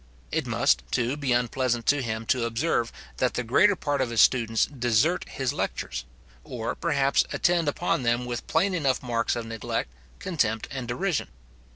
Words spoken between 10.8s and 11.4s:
derision.